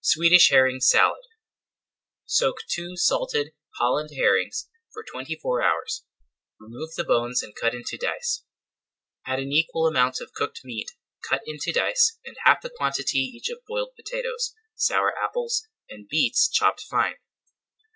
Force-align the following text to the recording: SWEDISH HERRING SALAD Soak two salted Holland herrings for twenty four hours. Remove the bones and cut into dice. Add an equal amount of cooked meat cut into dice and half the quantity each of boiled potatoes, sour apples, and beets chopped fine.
SWEDISH 0.00 0.48
HERRING 0.50 0.80
SALAD 0.80 1.22
Soak 2.26 2.56
two 2.68 2.96
salted 2.96 3.52
Holland 3.76 4.10
herrings 4.12 4.68
for 4.92 5.04
twenty 5.04 5.36
four 5.36 5.62
hours. 5.62 6.04
Remove 6.58 6.96
the 6.96 7.04
bones 7.04 7.44
and 7.44 7.54
cut 7.54 7.74
into 7.76 7.96
dice. 7.96 8.42
Add 9.24 9.38
an 9.38 9.52
equal 9.52 9.86
amount 9.86 10.16
of 10.20 10.32
cooked 10.32 10.62
meat 10.64 10.90
cut 11.28 11.42
into 11.46 11.70
dice 11.72 12.18
and 12.24 12.36
half 12.44 12.60
the 12.60 12.70
quantity 12.70 13.18
each 13.20 13.48
of 13.50 13.64
boiled 13.68 13.94
potatoes, 13.94 14.52
sour 14.74 15.16
apples, 15.16 15.62
and 15.88 16.08
beets 16.08 16.48
chopped 16.48 16.80
fine. 16.80 17.14